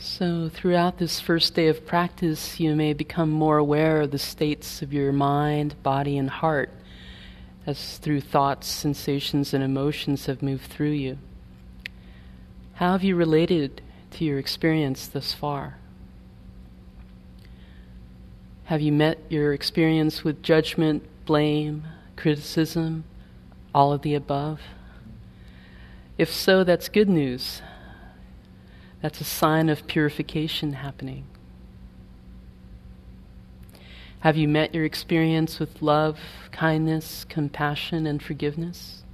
So, 0.00 0.48
throughout 0.48 0.98
this 0.98 1.18
first 1.18 1.56
day 1.56 1.66
of 1.66 1.84
practice, 1.84 2.60
you 2.60 2.76
may 2.76 2.92
become 2.92 3.30
more 3.30 3.58
aware 3.58 4.02
of 4.02 4.12
the 4.12 4.18
states 4.18 4.80
of 4.80 4.92
your 4.92 5.10
mind, 5.10 5.74
body, 5.82 6.16
and 6.16 6.30
heart 6.30 6.70
as 7.66 7.98
through 7.98 8.20
thoughts, 8.20 8.68
sensations, 8.68 9.52
and 9.52 9.64
emotions 9.64 10.26
have 10.26 10.40
moved 10.40 10.66
through 10.66 10.92
you. 10.92 11.18
How 12.74 12.92
have 12.92 13.02
you 13.02 13.16
related 13.16 13.82
to 14.12 14.24
your 14.24 14.38
experience 14.38 15.08
thus 15.08 15.32
far? 15.34 15.78
Have 18.66 18.80
you 18.80 18.92
met 18.92 19.18
your 19.28 19.52
experience 19.52 20.22
with 20.22 20.44
judgment, 20.44 21.02
blame, 21.26 21.82
criticism, 22.14 23.02
all 23.74 23.92
of 23.92 24.02
the 24.02 24.14
above? 24.14 24.60
If 26.16 26.32
so, 26.32 26.62
that's 26.62 26.88
good 26.88 27.08
news. 27.08 27.62
That's 29.00 29.20
a 29.20 29.24
sign 29.24 29.68
of 29.68 29.86
purification 29.86 30.74
happening. 30.74 31.26
Have 34.20 34.36
you 34.36 34.48
met 34.48 34.74
your 34.74 34.84
experience 34.84 35.60
with 35.60 35.80
love, 35.80 36.18
kindness, 36.50 37.24
compassion, 37.28 38.06
and 38.06 38.20
forgiveness? 38.20 39.04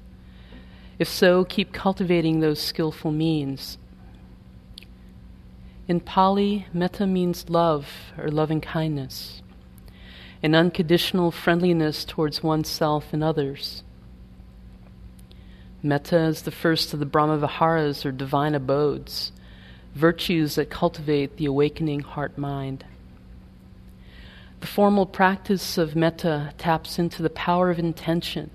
If 0.98 1.09
so, 1.09 1.45
keep 1.45 1.74
cultivating 1.74 2.41
those 2.41 2.60
skillful 2.60 3.12
means. 3.12 3.77
In 5.87 6.01
Pali, 6.01 6.66
metta 6.73 7.07
means 7.07 7.51
love 7.51 8.12
or 8.16 8.29
loving 8.29 8.62
kindness, 8.62 9.43
an 10.43 10.55
unconditional 10.55 11.30
friendliness 11.30 12.07
towards 12.07 12.43
oneself 12.43 13.12
and 13.12 13.23
others. 13.23 13.82
Metta 15.82 16.21
is 16.21 16.43
the 16.43 16.51
first 16.51 16.95
of 16.95 17.01
the 17.01 17.05
Brahma 17.05 17.37
Viharas 17.37 18.07
or 18.07 18.12
divine 18.12 18.55
abodes 18.55 19.32
virtues 19.95 20.57
that 20.57 20.71
cultivate 20.71 21.37
the 21.37 21.47
awakening 21.47 22.01
heart 22.01 22.37
mind. 22.37 22.85
The 24.60 24.66
formal 24.66 25.07
practice 25.07 25.79
of 25.79 25.95
metta 25.95 26.52
taps 26.59 26.99
into 26.99 27.23
the 27.23 27.30
power 27.30 27.71
of 27.71 27.79
intention 27.79 28.51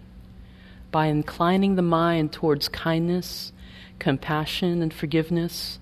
by 0.92 1.06
inclining 1.06 1.76
the 1.76 1.82
mind 1.82 2.32
towards 2.32 2.68
kindness, 2.68 3.54
compassion, 4.00 4.82
and 4.82 4.94
forgiveness, 4.94 5.80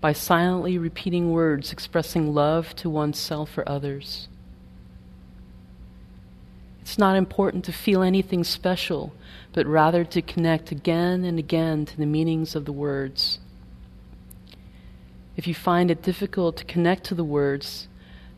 by 0.00 0.12
silently 0.12 0.78
repeating 0.78 1.30
words 1.30 1.72
expressing 1.72 2.34
love 2.34 2.74
to 2.76 2.90
oneself 2.90 3.56
or 3.56 3.68
others. 3.68 4.28
It's 6.80 6.98
not 6.98 7.16
important 7.16 7.64
to 7.66 7.72
feel 7.72 8.02
anything 8.02 8.44
special, 8.44 9.12
but 9.52 9.66
rather 9.66 10.04
to 10.06 10.22
connect 10.22 10.72
again 10.72 11.24
and 11.24 11.38
again 11.38 11.84
to 11.86 11.96
the 11.96 12.06
meanings 12.06 12.54
of 12.54 12.64
the 12.64 12.72
words. 12.72 13.38
If 15.38 15.46
you 15.46 15.54
find 15.54 15.88
it 15.88 16.02
difficult 16.02 16.56
to 16.56 16.64
connect 16.64 17.04
to 17.04 17.14
the 17.14 17.22
words, 17.22 17.86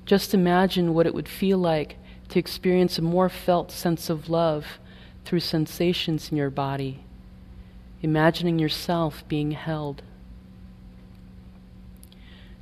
just 0.05 0.34
imagine 0.34 0.93
what 0.93 1.06
it 1.06 1.15
would 1.15 1.31
feel 1.31 1.56
like 1.56 1.97
to 2.29 2.39
experience 2.39 2.98
a 2.98 3.03
more 3.03 3.31
felt 3.31 3.73
sense 3.73 4.11
of 4.11 4.29
love 4.29 4.79
through 5.25 5.41
sensations 5.41 6.31
in 6.31 6.37
your 6.37 6.51
body, 6.51 7.03
imagining 8.03 8.59
yourself 8.59 9.25
being 9.28 9.53
held. 9.53 10.03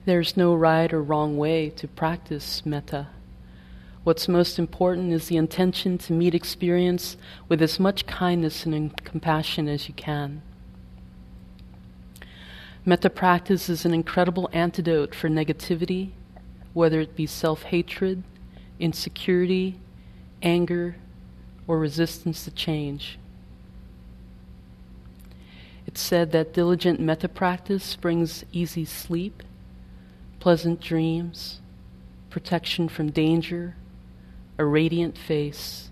There's 0.05 0.36
no 0.36 0.55
right 0.55 0.92
or 0.92 1.03
wrong 1.03 1.36
way 1.36 1.70
to 1.70 1.89
practice 1.89 2.64
metta. 2.64 3.09
What's 4.05 4.28
most 4.28 4.56
important 4.56 5.12
is 5.12 5.27
the 5.27 5.36
intention 5.36 5.98
to 5.98 6.12
meet 6.12 6.36
experience 6.36 7.16
with 7.48 7.61
as 7.61 7.81
much 7.81 8.06
kindness 8.06 8.64
and 8.64 8.97
compassion 9.05 9.66
as 9.66 9.89
you 9.89 9.94
can. 9.94 10.42
Metta 12.89 13.11
practice 13.11 13.69
is 13.69 13.84
an 13.84 13.92
incredible 13.92 14.48
antidote 14.50 15.14
for 15.14 15.28
negativity, 15.28 16.12
whether 16.72 17.03
it 17.03 17.14
be 17.14 17.27
self 17.27 17.64
hatred, 17.64 18.22
insecurity, 18.81 19.78
anger, 20.42 20.97
or 21.66 21.78
resistance 21.78 22.44
to 22.44 22.50
change. 22.50 23.19
It's 25.87 26.00
said 26.00 26.32
that 26.32 26.54
diligent 26.54 26.98
metta 26.98 27.28
practice 27.28 27.94
brings 27.94 28.47
easy 28.53 28.87
sleep, 28.87 29.43
pleasant 30.41 30.81
dreams, 30.81 31.60
protection 32.31 32.88
from 32.88 33.10
danger, 33.10 33.77
a 34.56 34.65
radiant 34.65 35.19
face, 35.19 35.91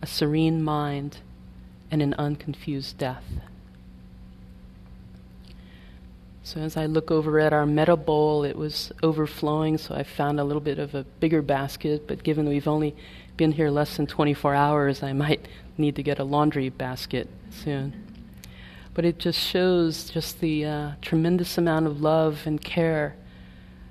a 0.00 0.06
serene 0.06 0.62
mind, 0.62 1.18
and 1.90 2.00
an 2.00 2.14
unconfused 2.14 2.96
death. 2.96 3.26
So 6.44 6.60
as 6.60 6.76
I 6.76 6.86
look 6.86 7.10
over 7.12 7.38
at 7.38 7.52
our 7.52 7.66
metta 7.66 7.96
bowl, 7.96 8.42
it 8.42 8.56
was 8.56 8.90
overflowing, 9.02 9.78
so 9.78 9.94
I 9.94 10.02
found 10.02 10.40
a 10.40 10.44
little 10.44 10.60
bit 10.60 10.80
of 10.80 10.94
a 10.94 11.04
bigger 11.20 11.40
basket. 11.40 12.08
But 12.08 12.24
given 12.24 12.48
we've 12.48 12.66
only 12.66 12.96
been 13.36 13.52
here 13.52 13.70
less 13.70 13.96
than 13.96 14.08
24 14.08 14.54
hours, 14.54 15.02
I 15.02 15.12
might 15.12 15.46
need 15.78 15.94
to 15.96 16.02
get 16.02 16.18
a 16.18 16.24
laundry 16.24 16.68
basket 16.68 17.28
soon. 17.50 17.94
But 18.92 19.04
it 19.04 19.18
just 19.18 19.38
shows 19.38 20.10
just 20.10 20.40
the 20.40 20.64
uh, 20.64 20.90
tremendous 21.00 21.56
amount 21.58 21.86
of 21.86 22.00
love 22.00 22.40
and 22.44 22.60
care 22.60 23.14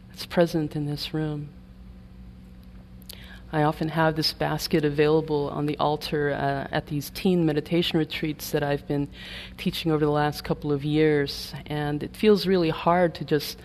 that's 0.09 0.25
present 0.25 0.75
in 0.75 0.85
this 0.85 1.13
room. 1.13 1.49
I 3.53 3.63
often 3.63 3.89
have 3.89 4.15
this 4.15 4.31
basket 4.31 4.85
available 4.85 5.49
on 5.49 5.65
the 5.65 5.77
altar 5.77 6.31
uh, 6.31 6.73
at 6.73 6.87
these 6.87 7.09
teen 7.09 7.45
meditation 7.45 7.99
retreats 7.99 8.51
that 8.51 8.63
I've 8.63 8.87
been 8.87 9.09
teaching 9.57 9.91
over 9.91 10.05
the 10.05 10.11
last 10.11 10.43
couple 10.43 10.71
of 10.71 10.85
years. 10.85 11.53
And 11.65 12.01
it 12.01 12.15
feels 12.15 12.47
really 12.47 12.69
hard 12.69 13.13
to 13.15 13.25
just 13.25 13.59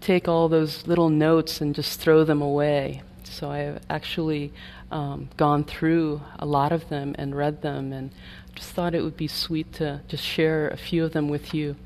take 0.00 0.26
all 0.26 0.48
those 0.48 0.86
little 0.88 1.08
notes 1.08 1.60
and 1.60 1.74
just 1.74 2.00
throw 2.00 2.24
them 2.24 2.42
away. 2.42 3.02
So 3.22 3.50
I've 3.50 3.80
actually 3.88 4.52
um, 4.90 5.28
gone 5.36 5.62
through 5.62 6.20
a 6.38 6.46
lot 6.46 6.72
of 6.72 6.88
them 6.88 7.14
and 7.18 7.36
read 7.36 7.62
them, 7.62 7.92
and 7.92 8.10
just 8.54 8.72
thought 8.72 8.94
it 8.94 9.02
would 9.02 9.16
be 9.16 9.28
sweet 9.28 9.72
to 9.74 10.00
just 10.08 10.24
share 10.24 10.68
a 10.68 10.76
few 10.76 11.04
of 11.04 11.12
them 11.12 11.28
with 11.28 11.54
you 11.54 11.76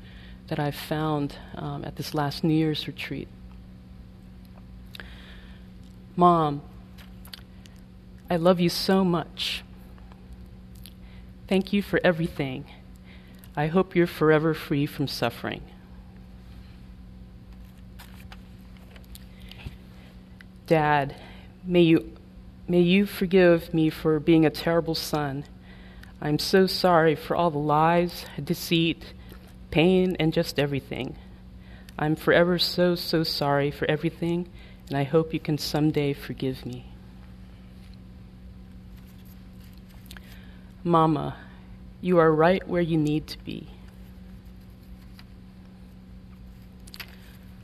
that 0.47 0.59
I've 0.59 0.75
found 0.75 1.35
um, 1.55 1.83
at 1.85 1.97
this 1.97 2.13
last 2.13 2.43
New 2.43 2.53
Year's 2.53 2.87
retreat. 2.87 3.27
Mom, 6.15 6.61
I 8.29 8.37
love 8.37 8.59
you 8.59 8.69
so 8.69 9.03
much. 9.03 9.63
Thank 11.47 11.73
you 11.73 11.81
for 11.81 11.99
everything. 12.03 12.65
I 13.55 13.67
hope 13.67 13.95
you're 13.95 14.07
forever 14.07 14.53
free 14.53 14.85
from 14.85 15.07
suffering. 15.07 15.61
Dad, 20.65 21.15
may 21.63 21.81
you, 21.81 22.13
may 22.67 22.79
you 22.81 23.05
forgive 23.05 23.73
me 23.73 23.89
for 23.89 24.19
being 24.19 24.45
a 24.45 24.49
terrible 24.49 24.95
son. 24.95 25.43
I'm 26.21 26.39
so 26.39 26.65
sorry 26.65 27.15
for 27.15 27.35
all 27.35 27.51
the 27.51 27.59
lies, 27.59 28.25
deceit, 28.41 29.13
pain, 29.69 30.15
and 30.19 30.31
just 30.31 30.57
everything. 30.57 31.17
I'm 31.99 32.15
forever 32.15 32.57
so, 32.57 32.95
so 32.95 33.23
sorry 33.23 33.69
for 33.69 33.89
everything, 33.91 34.49
and 34.87 34.97
I 34.97 35.03
hope 35.03 35.33
you 35.33 35.39
can 35.39 35.57
someday 35.57 36.13
forgive 36.13 36.65
me. 36.65 36.92
Mama, 40.83 41.35
you 42.01 42.17
are 42.19 42.33
right 42.33 42.67
where 42.67 42.81
you 42.81 42.97
need 42.97 43.27
to 43.27 43.37
be. 43.43 43.69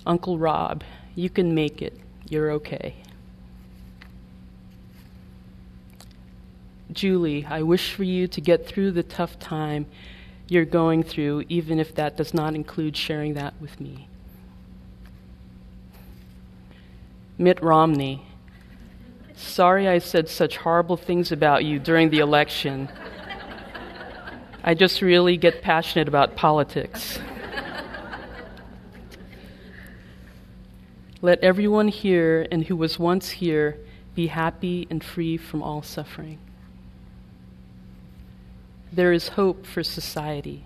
Uncle 0.06 0.38
Rob, 0.38 0.84
you 1.16 1.30
can 1.30 1.54
make 1.54 1.82
it. 1.82 2.00
You're 2.28 2.52
okay. 2.52 2.96
Julie, 6.92 7.46
I 7.46 7.62
wish 7.62 7.94
for 7.94 8.04
you 8.04 8.28
to 8.28 8.42
get 8.42 8.66
through 8.66 8.92
the 8.92 9.04
tough 9.04 9.38
time 9.38 9.86
you're 10.48 10.66
going 10.66 11.04
through, 11.04 11.44
even 11.48 11.80
if 11.80 11.94
that 11.96 12.18
does 12.18 12.34
not 12.34 12.56
include 12.56 12.98
sharing 12.98 13.36
that 13.36 13.54
with 13.62 13.80
me. 13.80 14.08
Mitt 17.38 17.62
Romney, 17.62 18.26
sorry 19.36 19.88
I 19.88 20.00
said 20.00 20.28
such 20.28 20.58
horrible 20.58 20.98
things 20.98 21.32
about 21.32 21.64
you 21.64 21.78
during 21.80 22.10
the 22.10 22.20
election. 22.20 22.90
I 24.64 24.74
just 24.74 25.02
really 25.02 25.38
get 25.38 25.62
passionate 25.62 26.08
about 26.08 26.36
politics. 26.36 27.18
Let 31.22 31.40
everyone 31.40 31.88
here 31.88 32.46
and 32.52 32.66
who 32.66 32.76
was 32.76 33.00
once 33.00 33.30
here 33.30 33.78
be 34.16 34.28
happy 34.28 34.88
and 34.90 35.04
free 35.04 35.38
from 35.38 35.64
all 35.64 35.82
suffering. 35.82 36.40
There 38.92 39.14
is 39.14 39.30
hope 39.30 39.66
for 39.66 39.84
society. 39.84 40.66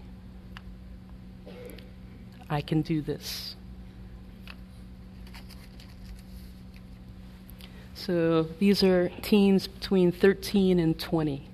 I 2.49 2.61
can 2.61 2.81
do 2.81 3.01
this. 3.01 3.55
So 7.93 8.43
these 8.59 8.83
are 8.83 9.09
teens 9.21 9.67
between 9.67 10.11
13 10.11 10.79
and 10.79 10.99
20 10.99 11.47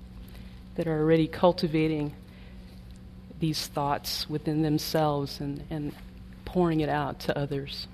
that 0.74 0.86
are 0.86 0.98
already 0.98 1.26
cultivating 1.26 2.14
these 3.40 3.66
thoughts 3.66 4.28
within 4.28 4.62
themselves 4.62 5.40
and, 5.40 5.64
and 5.70 5.92
pouring 6.44 6.80
it 6.80 6.88
out 6.88 7.18
to 7.20 7.36
others. 7.36 7.86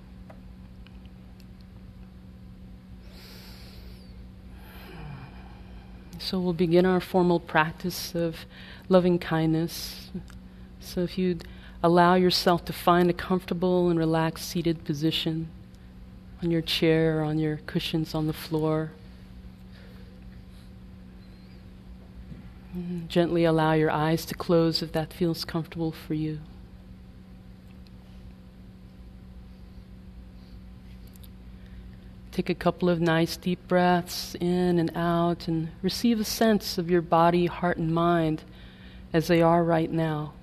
So 6.18 6.40
we'll 6.40 6.52
begin 6.52 6.84
our 6.84 7.00
formal 7.00 7.38
practice 7.38 8.14
of 8.14 8.46
loving 8.88 9.18
kindness. 9.18 10.10
So 10.80 11.02
if 11.02 11.16
you'd 11.16 11.46
allow 11.82 12.14
yourself 12.14 12.64
to 12.64 12.72
find 12.72 13.08
a 13.08 13.12
comfortable 13.12 13.88
and 13.88 13.98
relaxed 13.98 14.48
seated 14.48 14.84
position 14.84 15.48
on 16.42 16.50
your 16.50 16.62
chair, 16.62 17.20
or 17.20 17.22
on 17.22 17.38
your 17.38 17.58
cushions 17.66 18.14
on 18.14 18.26
the 18.26 18.32
floor. 18.32 18.90
Mm, 22.76 23.08
gently 23.08 23.44
allow 23.44 23.72
your 23.72 23.90
eyes 23.90 24.26
to 24.26 24.34
close 24.34 24.82
if 24.82 24.92
that 24.92 25.12
feels 25.12 25.44
comfortable 25.44 25.92
for 25.92 26.14
you. 26.14 26.40
Take 32.32 32.50
a 32.50 32.54
couple 32.54 32.90
of 32.90 33.00
nice 33.00 33.38
deep 33.38 33.66
breaths 33.66 34.34
in 34.34 34.78
and 34.78 34.94
out 34.94 35.48
and 35.48 35.70
receive 35.80 36.20
a 36.20 36.24
sense 36.24 36.76
of 36.76 36.90
your 36.90 37.00
body, 37.00 37.46
heart, 37.46 37.78
and 37.78 37.94
mind 37.94 38.42
as 39.10 39.28
they 39.28 39.40
are 39.40 39.64
right 39.64 39.90
now. 39.90 40.34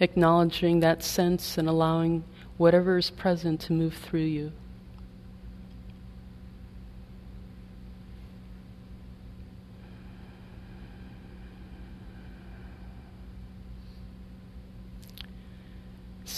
Acknowledging 0.00 0.80
that 0.80 1.02
sense 1.02 1.58
and 1.58 1.68
allowing 1.68 2.24
whatever 2.56 2.96
is 2.96 3.10
present 3.10 3.60
to 3.60 3.74
move 3.74 3.94
through 3.94 4.20
you. 4.20 4.52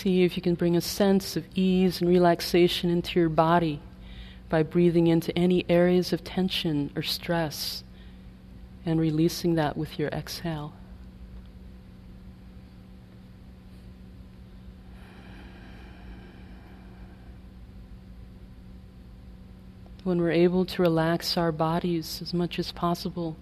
See 0.04 0.22
if 0.22 0.36
you 0.36 0.42
can 0.42 0.54
bring 0.54 0.76
a 0.76 0.82
sense 0.82 1.34
of 1.34 1.46
ease 1.54 2.02
and 2.02 2.10
relaxation 2.10 2.90
into 2.90 3.18
your 3.18 3.30
body 3.30 3.80
by 4.50 4.62
breathing 4.62 5.06
into 5.06 5.34
any 5.34 5.64
areas 5.66 6.12
of 6.12 6.22
tension 6.22 6.92
or 6.94 7.00
stress 7.00 7.82
and 8.84 9.00
releasing 9.00 9.54
that 9.54 9.78
with 9.78 9.98
your 9.98 10.10
exhale. 10.10 10.74
When 20.02 20.20
we're 20.20 20.32
able 20.32 20.66
to 20.66 20.82
relax 20.82 21.38
our 21.38 21.50
bodies 21.50 22.20
as 22.20 22.34
much 22.34 22.58
as 22.58 22.72
possible, 22.72 23.38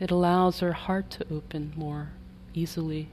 it 0.00 0.10
allows 0.10 0.62
our 0.62 0.72
heart 0.72 1.10
to 1.10 1.26
open 1.30 1.74
more 1.76 2.12
easily. 2.54 3.10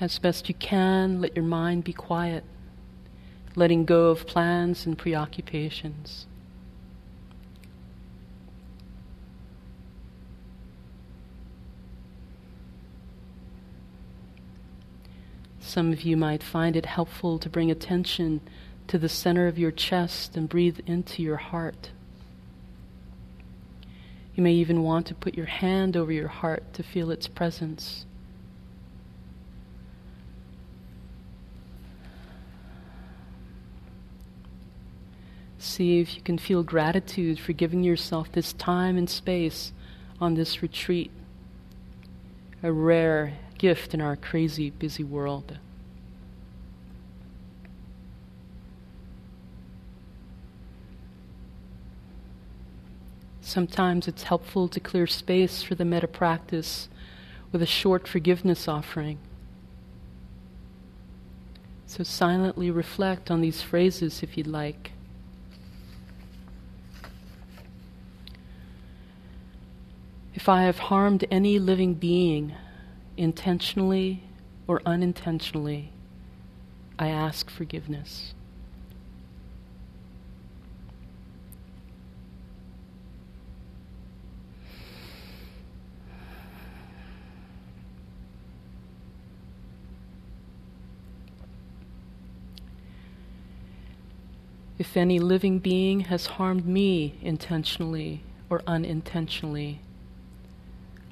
As 0.00 0.18
best 0.18 0.48
you 0.48 0.54
can, 0.54 1.20
let 1.20 1.36
your 1.36 1.44
mind 1.44 1.84
be 1.84 1.92
quiet, 1.92 2.42
letting 3.54 3.84
go 3.84 4.08
of 4.08 4.26
plans 4.26 4.86
and 4.86 4.96
preoccupations. 4.96 6.26
Some 15.60 15.92
of 15.92 16.00
you 16.02 16.16
might 16.16 16.42
find 16.42 16.76
it 16.76 16.86
helpful 16.86 17.38
to 17.38 17.50
bring 17.50 17.70
attention 17.70 18.40
to 18.88 18.96
the 18.96 19.08
center 19.08 19.46
of 19.46 19.58
your 19.58 19.70
chest 19.70 20.34
and 20.34 20.48
breathe 20.48 20.80
into 20.86 21.22
your 21.22 21.36
heart. 21.36 21.90
You 24.34 24.42
may 24.42 24.54
even 24.54 24.82
want 24.82 25.06
to 25.08 25.14
put 25.14 25.34
your 25.34 25.46
hand 25.46 25.94
over 25.94 26.10
your 26.10 26.28
heart 26.28 26.72
to 26.72 26.82
feel 26.82 27.10
its 27.10 27.28
presence. 27.28 28.06
See 35.62 36.00
if 36.00 36.16
you 36.16 36.22
can 36.22 36.38
feel 36.38 36.62
gratitude 36.62 37.38
for 37.38 37.52
giving 37.52 37.84
yourself 37.84 38.32
this 38.32 38.54
time 38.54 38.96
and 38.96 39.10
space 39.10 39.72
on 40.18 40.32
this 40.32 40.62
retreat, 40.62 41.10
a 42.62 42.72
rare 42.72 43.34
gift 43.58 43.92
in 43.92 44.00
our 44.00 44.16
crazy, 44.16 44.70
busy 44.70 45.04
world. 45.04 45.58
Sometimes 53.42 54.08
it's 54.08 54.22
helpful 54.22 54.66
to 54.66 54.80
clear 54.80 55.06
space 55.06 55.62
for 55.62 55.74
the 55.74 55.84
metta 55.84 56.08
practice 56.08 56.88
with 57.52 57.60
a 57.60 57.66
short 57.66 58.08
forgiveness 58.08 58.66
offering. 58.66 59.18
So 61.86 62.02
silently 62.02 62.70
reflect 62.70 63.30
on 63.30 63.42
these 63.42 63.60
phrases 63.60 64.22
if 64.22 64.38
you'd 64.38 64.46
like. 64.46 64.92
If 70.40 70.48
I 70.48 70.62
have 70.62 70.78
harmed 70.78 71.26
any 71.30 71.58
living 71.58 71.92
being, 71.92 72.54
intentionally 73.18 74.22
or 74.66 74.80
unintentionally, 74.86 75.92
I 76.98 77.08
ask 77.08 77.50
forgiveness. 77.50 78.32
If 94.78 94.96
any 94.96 95.18
living 95.18 95.58
being 95.58 96.00
has 96.00 96.24
harmed 96.24 96.64
me 96.64 97.16
intentionally 97.20 98.22
or 98.48 98.62
unintentionally, 98.66 99.80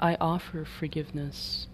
I 0.00 0.16
offer 0.20 0.64
forgiveness. 0.64 1.66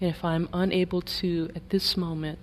And 0.00 0.10
if 0.10 0.24
I'm 0.24 0.48
unable 0.52 1.00
to 1.00 1.50
at 1.54 1.70
this 1.70 1.96
moment, 1.96 2.38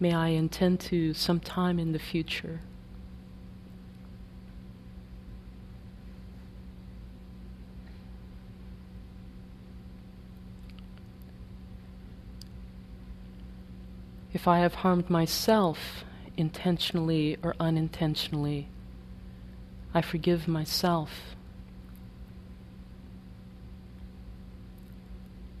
may 0.00 0.12
I 0.12 0.28
intend 0.28 0.80
to 0.80 1.14
sometime 1.14 1.78
in 1.78 1.92
the 1.92 1.98
future. 1.98 2.60
If 14.32 14.48
I 14.48 14.58
have 14.58 14.74
harmed 14.74 15.08
myself 15.10 16.04
intentionally 16.36 17.36
or 17.42 17.54
unintentionally, 17.60 18.68
I 19.94 20.00
forgive 20.00 20.48
myself. 20.48 21.36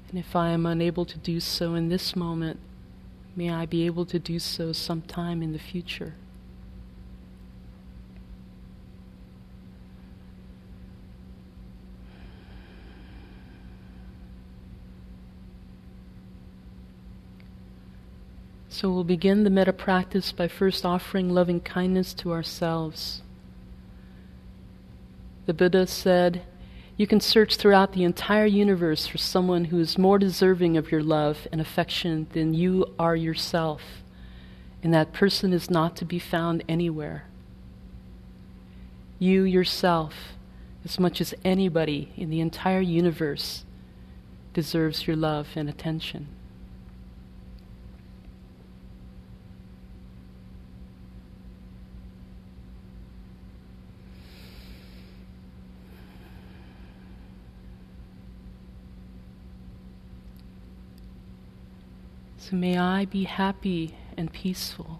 And 0.08 0.18
if 0.18 0.36
I 0.36 0.50
am 0.50 0.66
unable 0.66 1.04
to 1.06 1.18
do 1.18 1.40
so 1.40 1.74
in 1.74 1.88
this 1.88 2.14
moment, 2.14 2.60
may 3.34 3.50
I 3.50 3.66
be 3.66 3.86
able 3.86 4.04
to 4.06 4.18
do 4.18 4.38
so 4.38 4.72
sometime 4.72 5.42
in 5.42 5.52
the 5.52 5.58
future. 5.58 6.14
So 18.82 18.90
we'll 18.90 19.04
begin 19.04 19.44
the 19.44 19.50
metta 19.50 19.72
practice 19.72 20.32
by 20.32 20.48
first 20.48 20.84
offering 20.84 21.30
loving 21.30 21.60
kindness 21.60 22.12
to 22.14 22.32
ourselves. 22.32 23.22
The 25.46 25.54
Buddha 25.54 25.86
said, 25.86 26.42
you 26.96 27.06
can 27.06 27.20
search 27.20 27.54
throughout 27.54 27.92
the 27.92 28.02
entire 28.02 28.44
universe 28.44 29.06
for 29.06 29.18
someone 29.18 29.66
who 29.66 29.78
is 29.78 29.98
more 29.98 30.18
deserving 30.18 30.76
of 30.76 30.90
your 30.90 31.00
love 31.00 31.46
and 31.52 31.60
affection 31.60 32.26
than 32.32 32.54
you 32.54 32.84
are 32.98 33.14
yourself, 33.14 33.82
and 34.82 34.92
that 34.92 35.12
person 35.12 35.52
is 35.52 35.70
not 35.70 35.94
to 35.98 36.04
be 36.04 36.18
found 36.18 36.64
anywhere. 36.68 37.26
You 39.20 39.44
yourself, 39.44 40.34
as 40.84 40.98
much 40.98 41.20
as 41.20 41.34
anybody 41.44 42.12
in 42.16 42.30
the 42.30 42.40
entire 42.40 42.80
universe, 42.80 43.64
deserves 44.52 45.06
your 45.06 45.14
love 45.14 45.50
and 45.54 45.68
attention. 45.68 46.26
So 62.42 62.56
may 62.56 62.76
I 62.76 63.04
be 63.04 63.22
happy 63.22 63.94
and 64.16 64.32
peaceful. 64.32 64.98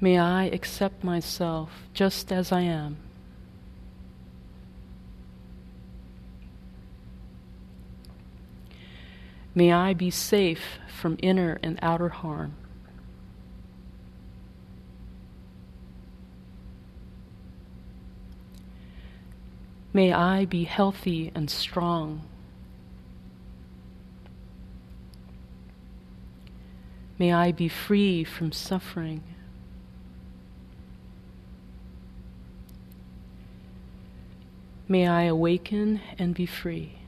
May 0.00 0.16
I 0.16 0.44
accept 0.44 1.02
myself 1.02 1.88
just 1.92 2.30
as 2.30 2.52
I 2.52 2.60
am. 2.60 2.98
May 9.56 9.72
I 9.72 9.92
be 9.92 10.12
safe 10.12 10.78
from 10.86 11.16
inner 11.20 11.58
and 11.64 11.80
outer 11.82 12.10
harm. 12.10 12.54
May 19.96 20.12
I 20.12 20.44
be 20.44 20.64
healthy 20.64 21.32
and 21.34 21.48
strong. 21.48 22.20
May 27.18 27.32
I 27.32 27.50
be 27.50 27.66
free 27.70 28.22
from 28.22 28.52
suffering. 28.52 29.22
May 34.86 35.08
I 35.08 35.22
awaken 35.22 36.02
and 36.18 36.34
be 36.34 36.44
free. 36.44 36.98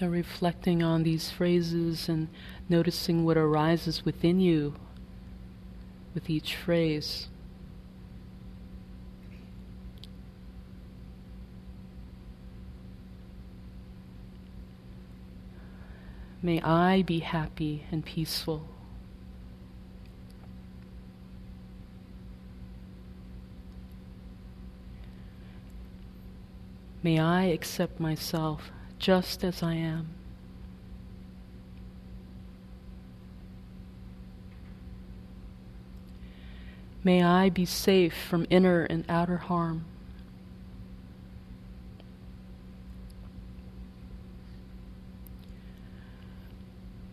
So, 0.00 0.06
reflecting 0.06 0.82
on 0.82 1.02
these 1.02 1.28
phrases 1.28 2.08
and 2.08 2.28
noticing 2.70 3.26
what 3.26 3.36
arises 3.36 4.02
within 4.02 4.40
you 4.40 4.74
with 6.14 6.30
each 6.30 6.56
phrase. 6.56 7.28
May 16.40 16.62
I 16.62 17.02
be 17.02 17.18
happy 17.18 17.84
and 17.92 18.02
peaceful. 18.02 18.66
May 27.02 27.18
I 27.18 27.44
accept 27.48 28.00
myself 28.00 28.70
just 29.00 29.42
as 29.42 29.62
I 29.62 29.74
am. 29.74 30.10
May 37.02 37.22
I 37.22 37.48
be 37.48 37.64
safe 37.64 38.14
from 38.14 38.46
inner 38.50 38.84
and 38.84 39.04
outer 39.08 39.38
harm. 39.38 39.86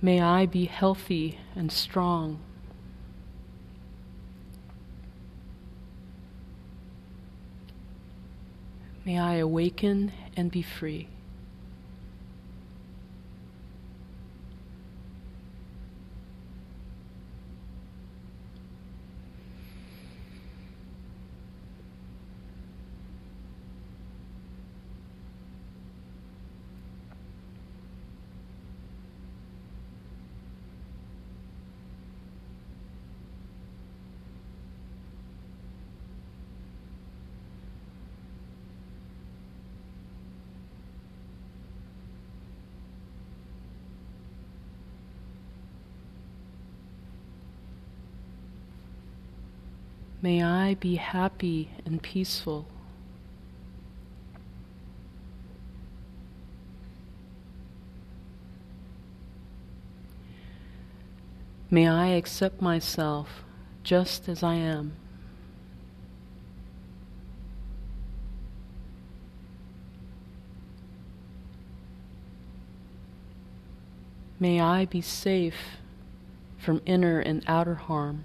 May 0.01 0.21
I 0.21 0.45
be 0.45 0.65
healthy 0.65 1.39
and 1.55 1.71
strong. 1.71 2.39
May 9.05 9.17
I 9.17 9.35
awaken 9.35 10.11
and 10.35 10.51
be 10.51 10.61
free. 10.61 11.07
May 50.21 50.43
I 50.43 50.73
be 50.73 50.95
happy 50.95 51.69
and 51.85 52.01
peaceful. 52.01 52.65
May 61.69 61.87
I 61.87 62.07
accept 62.07 62.61
myself 62.61 63.43
just 63.83 64.27
as 64.27 64.41
I 64.41 64.55
am. 64.55 64.93
May 74.39 74.61
I 74.61 74.85
be 74.85 75.01
safe 75.01 75.77
from 76.57 76.81
inner 76.85 77.19
and 77.19 77.43
outer 77.47 77.75
harm. 77.75 78.23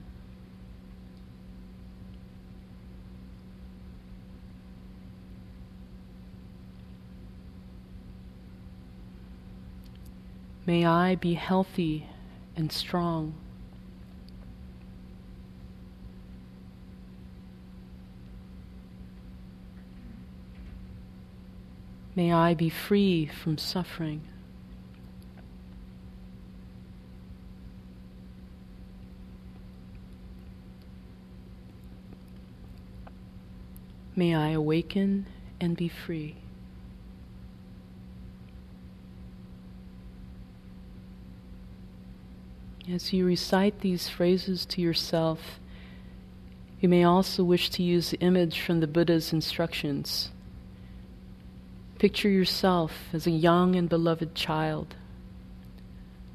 May 10.65 10.87
I 10.87 11.17
be 11.17 11.35
healthy 11.35 12.07
and 12.57 12.71
strong. 12.71 13.35
May 22.15 22.33
I 22.33 22.55
be 22.55 22.69
free 22.69 23.27
from 23.27 23.59
suffering. 23.59 24.21
May 34.15 34.35
I 34.35 34.51
awaken 34.51 35.27
and 35.59 35.75
be 35.75 35.89
free. 35.89 36.42
As 42.91 43.13
you 43.13 43.25
recite 43.25 43.81
these 43.81 44.09
phrases 44.09 44.67
to 44.67 44.81
yourself, 44.81 45.61
you 46.81 46.89
may 46.89 47.05
also 47.05 47.45
wish 47.45 47.71
to 47.71 47.83
use 47.83 48.11
the 48.11 48.19
image 48.19 48.61
from 48.61 48.81
the 48.81 48.89
Buddha's 48.89 49.33
instructions. 49.33 50.31
Picture 52.01 52.29
yourself 52.29 52.93
as 53.13 53.25
a 53.25 53.31
young 53.31 53.77
and 53.77 53.89
beloved 53.89 54.35
child, 54.35 54.97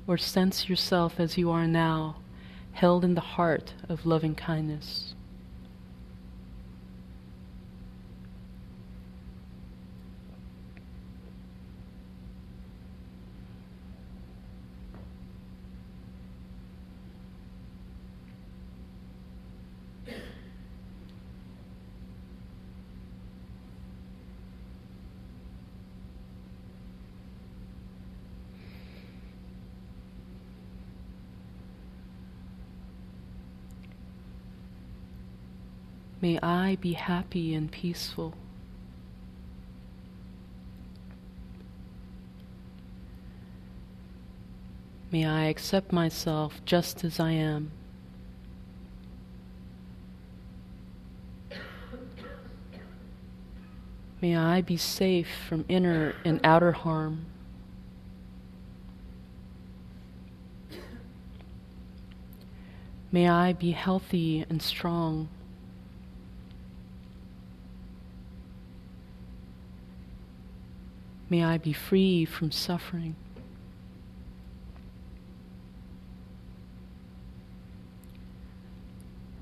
or 0.07 0.17
sense 0.17 0.69
yourself 0.69 1.19
as 1.19 1.37
you 1.37 1.51
are 1.51 1.67
now, 1.67 2.15
held 2.71 3.03
in 3.03 3.15
the 3.15 3.21
heart 3.21 3.73
of 3.89 4.05
loving 4.05 4.33
kindness. 4.33 5.15
May 36.37 36.47
I 36.47 36.75
be 36.75 36.93
happy 36.93 37.55
and 37.55 37.71
peaceful. 37.71 38.35
May 45.11 45.25
I 45.25 45.45
accept 45.45 45.91
myself 45.91 46.61
just 46.63 47.03
as 47.03 47.19
I 47.19 47.31
am. 47.31 47.71
May 54.21 54.37
I 54.37 54.61
be 54.61 54.77
safe 54.77 55.29
from 55.49 55.65
inner 55.67 56.13
and 56.23 56.39
outer 56.43 56.73
harm. 56.73 57.25
May 63.11 63.27
I 63.27 63.53
be 63.53 63.71
healthy 63.71 64.45
and 64.47 64.61
strong. 64.61 65.29
May 71.29 71.43
I 71.43 71.57
be 71.57 71.73
free 71.73 72.25
from 72.25 72.51
suffering. 72.51 73.15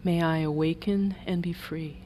May 0.04 0.22
I 0.22 0.40
awaken 0.40 1.16
and 1.26 1.42
be 1.42 1.54
free. 1.54 2.05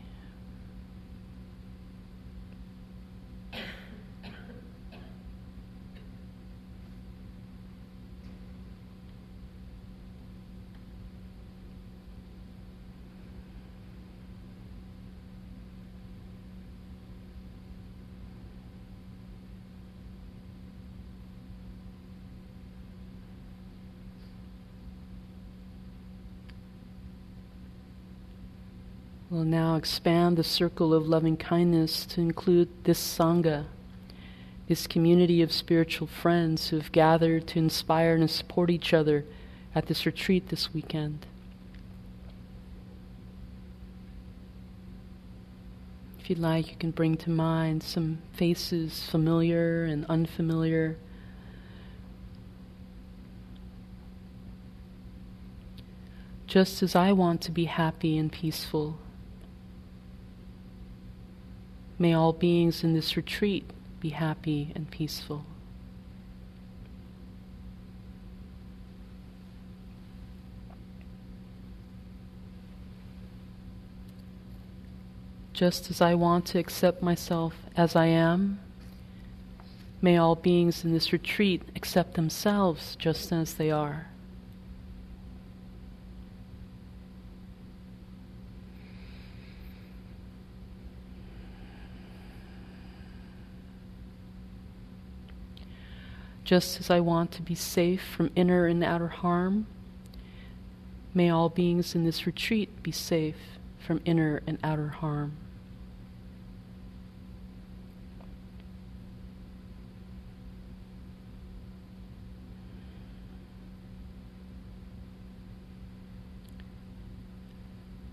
We'll 29.29 29.43
now 29.43 29.75
expand 29.75 30.37
the 30.37 30.43
circle 30.43 30.91
of 30.91 31.07
loving 31.07 31.37
kindness 31.37 32.03
to 32.07 32.21
include 32.21 32.67
this 32.85 32.99
Sangha, 32.99 33.65
this 34.67 34.87
community 34.87 35.43
of 35.43 35.51
spiritual 35.51 36.07
friends 36.07 36.69
who 36.69 36.77
have 36.77 36.91
gathered 36.91 37.45
to 37.49 37.59
inspire 37.59 38.15
and 38.15 38.27
support 38.27 38.71
each 38.71 38.91
other 38.91 39.25
at 39.75 39.85
this 39.85 40.07
retreat 40.07 40.49
this 40.49 40.73
weekend. 40.73 41.27
If 46.19 46.31
you'd 46.31 46.39
like, 46.39 46.71
you 46.71 46.75
can 46.77 46.89
bring 46.89 47.15
to 47.17 47.29
mind 47.29 47.83
some 47.83 48.23
faces, 48.33 49.07
familiar 49.11 49.83
and 49.83 50.07
unfamiliar. 50.09 50.97
Just 56.47 56.81
as 56.81 56.95
I 56.95 57.11
want 57.11 57.41
to 57.41 57.51
be 57.51 57.65
happy 57.65 58.17
and 58.17 58.31
peaceful 58.31 58.97
May 62.01 62.13
all 62.13 62.31
beings 62.31 62.81
in 62.83 62.93
this 62.93 63.17
retreat 63.17 63.69
be 63.99 64.09
happy 64.09 64.71
and 64.73 64.89
peaceful. 64.89 65.43
Just 75.51 75.91
as 75.91 75.99
I 75.99 76.15
want 76.15 76.45
to 76.45 76.57
accept 76.57 77.03
myself 77.03 77.53
as 77.75 77.93
I 77.93 78.05
am, 78.05 78.61
may 80.01 80.15
all 80.15 80.35
beings 80.35 80.85
in 80.85 80.93
this 80.93 81.11
retreat 81.11 81.63
accept 81.75 82.13
themselves 82.13 82.95
just 82.95 83.33
as 83.33 83.55
they 83.55 83.69
are. 83.69 84.08
Just 96.49 96.79
as 96.79 96.89
I 96.89 96.99
want 96.99 97.31
to 97.33 97.43
be 97.43 97.53
safe 97.53 98.01
from 98.01 98.31
inner 98.35 98.65
and 98.65 98.83
outer 98.83 99.09
harm, 99.09 99.67
may 101.13 101.29
all 101.29 101.47
beings 101.47 101.93
in 101.93 102.05
this 102.05 102.25
retreat 102.25 102.81
be 102.81 102.91
safe 102.91 103.59
from 103.77 104.01
inner 104.03 104.41
and 104.47 104.57
outer 104.63 104.87
harm. 104.87 105.33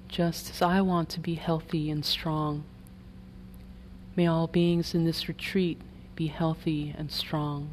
Just 0.08 0.50
as 0.50 0.61
I 0.61 0.82
want 0.82 1.08
to 1.08 1.20
be 1.20 1.37
healthy 1.37 1.90
and 1.90 2.04
strong, 2.04 2.64
may 4.14 4.26
all 4.26 4.46
beings 4.46 4.94
in 4.94 5.06
this 5.06 5.26
retreat 5.26 5.80
be 6.14 6.26
healthy 6.26 6.94
and 6.98 7.11
strong. 7.11 7.70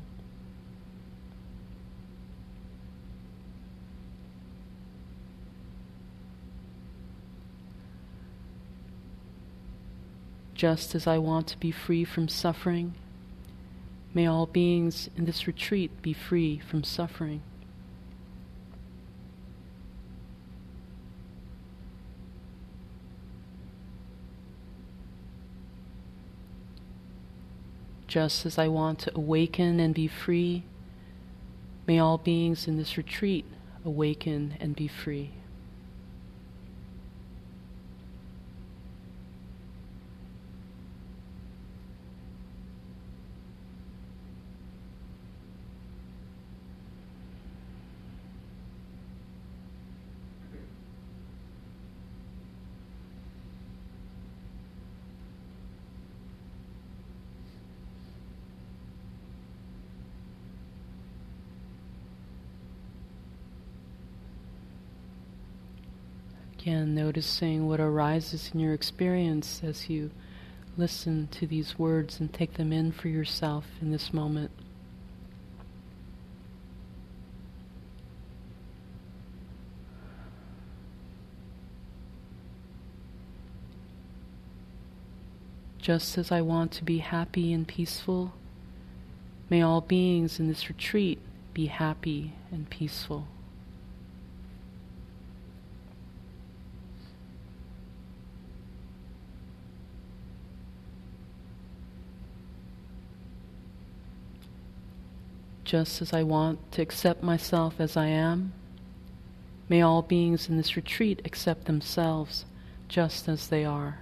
Just 10.63 10.95
as 10.95 11.05
I 11.05 11.17
want 11.17 11.47
to 11.47 11.57
be 11.57 11.71
free 11.71 12.05
from 12.05 12.29
suffering. 12.29 12.93
May 14.13 14.25
all 14.25 14.45
beings 14.45 15.09
in 15.17 15.25
this 15.25 15.45
retreat 15.45 16.01
be 16.01 16.13
free 16.13 16.57
from 16.57 16.85
suffering. 16.85 17.41
Just 28.07 28.45
as 28.45 28.57
I 28.57 28.69
want 28.69 28.99
to 28.99 29.11
awaken 29.13 29.81
and 29.81 29.93
be 29.93 30.07
free, 30.07 30.63
may 31.85 31.99
all 31.99 32.17
beings 32.17 32.69
in 32.69 32.77
this 32.77 32.95
retreat 32.95 33.43
awaken 33.83 34.55
and 34.61 34.77
be 34.77 34.87
free. 34.87 35.31
Again, 66.63 66.95
noticing 66.95 67.67
what 67.67 67.81
arises 67.81 68.51
in 68.53 68.61
your 68.61 68.73
experience 68.73 69.59
as 69.65 69.89
you 69.89 70.11
listen 70.77 71.27
to 71.31 71.45
these 71.45 71.77
words 71.77 72.21
and 72.21 72.31
take 72.31 72.53
them 72.53 72.71
in 72.71 72.93
for 72.93 73.09
yourself 73.09 73.65
in 73.81 73.91
this 73.91 74.13
moment. 74.13 74.49
Just 85.79 86.17
as 86.17 86.31
I 86.31 86.39
want 86.39 86.71
to 86.71 86.85
be 86.85 86.99
happy 86.99 87.51
and 87.51 87.67
peaceful, 87.67 88.35
may 89.49 89.61
all 89.61 89.81
beings 89.81 90.39
in 90.39 90.47
this 90.47 90.69
retreat 90.69 91.19
be 91.53 91.65
happy 91.65 92.31
and 92.53 92.69
peaceful. 92.69 93.27
Just 105.73 106.03
as 106.03 106.13
I 106.13 106.21
want 106.21 106.71
to 106.73 106.83
accept 106.83 107.23
myself 107.23 107.79
as 107.79 107.97
I 107.97 108.05
am. 108.05 108.53
May 109.67 109.81
all 109.81 110.03
beings 110.03 110.47
in 110.47 110.55
this 110.55 110.75
retreat 110.75 111.19
accept 111.25 111.65
themselves 111.65 112.45
just 112.87 113.27
as 113.27 113.47
they 113.47 113.65
are. 113.65 113.97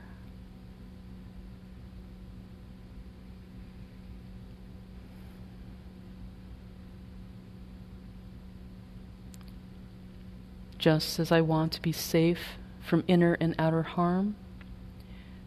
Just 10.78 11.22
as 11.22 11.32
I 11.32 11.40
want 11.40 11.72
to 11.72 11.82
be 11.82 11.94
safe 11.94 12.58
from 12.82 13.06
inner 13.08 13.38
and 13.40 13.56
outer 13.58 13.84
harm, 13.84 14.36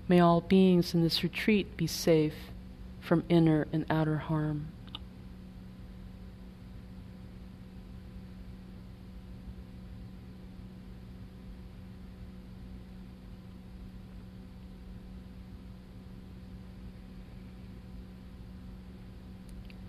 may 0.08 0.20
all 0.20 0.40
beings 0.40 0.94
in 0.94 1.02
this 1.02 1.22
retreat 1.22 1.76
be 1.76 1.86
safe 1.86 2.50
from 2.98 3.24
inner 3.28 3.66
and 3.74 3.84
outer 3.90 4.16
harm. 4.16 4.68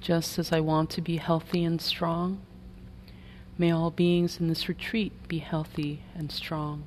Just 0.06 0.38
as 0.38 0.52
I 0.52 0.60
want 0.60 0.92
to 0.92 1.02
be 1.02 1.18
healthy 1.18 1.64
and 1.64 1.82
strong. 1.82 2.40
May 3.58 3.72
all 3.72 3.90
beings 3.90 4.40
in 4.40 4.50
this 4.50 4.70
retreat 4.70 5.12
be 5.28 5.40
healthy 5.40 6.04
and 6.14 6.32
strong. 6.32 6.84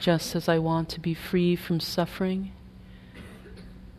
Just 0.00 0.34
as 0.34 0.48
I 0.48 0.56
want 0.56 0.88
to 0.88 1.00
be 1.00 1.12
free 1.12 1.54
from 1.56 1.78
suffering, 1.78 2.52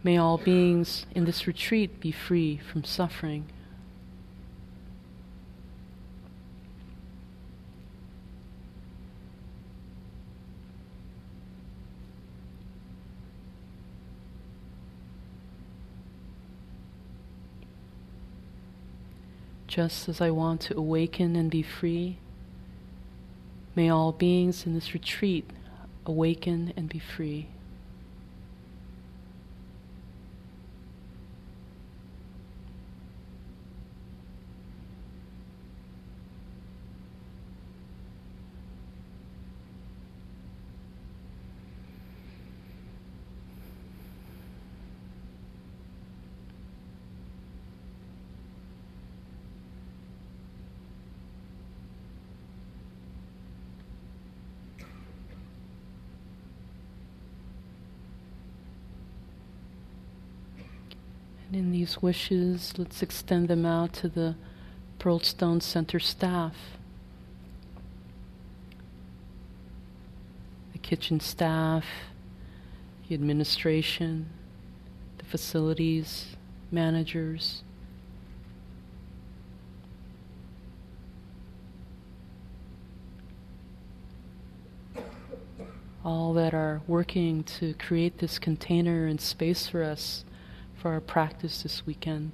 may 0.03 0.17
all 0.17 0.39
beings 0.39 1.05
in 1.13 1.25
this 1.25 1.45
retreat 1.45 1.99
be 1.99 2.11
free 2.11 2.57
from 2.57 2.83
suffering. 2.83 3.45
Just 19.71 20.09
as 20.09 20.19
I 20.19 20.31
want 20.31 20.59
to 20.59 20.77
awaken 20.77 21.37
and 21.37 21.49
be 21.49 21.61
free. 21.61 22.17
May 23.73 23.89
all 23.89 24.11
beings 24.11 24.65
in 24.65 24.73
this 24.73 24.93
retreat 24.93 25.49
awaken 26.05 26.73
and 26.75 26.89
be 26.89 26.99
free. 26.99 27.47
And 61.51 61.65
in 61.65 61.70
these 61.81 61.99
wishes, 61.99 62.73
let's 62.77 63.01
extend 63.01 63.47
them 63.47 63.65
out 63.65 63.91
to 63.91 64.07
the 64.07 64.35
Pearlstone 64.99 65.59
Center 65.63 65.97
staff, 65.97 66.55
the 70.73 70.77
kitchen 70.77 71.19
staff, 71.19 71.83
the 73.07 73.15
administration, 73.15 74.29
the 75.17 75.25
facilities 75.25 76.35
managers. 76.69 77.63
All 86.05 86.35
that 86.35 86.53
are 86.53 86.81
working 86.85 87.43
to 87.59 87.73
create 87.73 88.19
this 88.19 88.37
container 88.37 89.07
and 89.07 89.19
space 89.19 89.65
for 89.65 89.81
us 89.81 90.23
for 90.81 90.93
our 90.93 90.99
practice 90.99 91.61
this 91.61 91.85
weekend. 91.85 92.31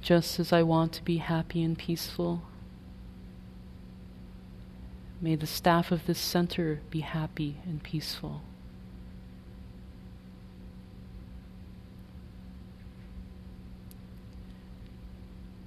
Just 0.00 0.40
as 0.40 0.54
I 0.54 0.62
want 0.62 0.94
to 0.94 1.04
be 1.04 1.18
happy 1.18 1.62
and 1.62 1.76
peaceful, 1.76 2.42
may 5.20 5.36
the 5.36 5.46
staff 5.46 5.92
of 5.92 6.06
this 6.06 6.18
center 6.18 6.80
be 6.88 7.00
happy 7.00 7.56
and 7.66 7.82
peaceful. 7.82 8.40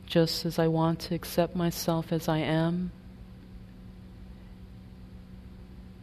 Just 0.07 0.43
as 0.45 0.57
I 0.57 0.67
want 0.67 0.99
to 1.01 1.15
accept 1.15 1.55
myself 1.55 2.11
as 2.11 2.27
I 2.27 2.39
am, 2.39 2.91